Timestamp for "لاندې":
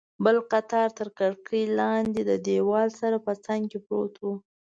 1.79-2.21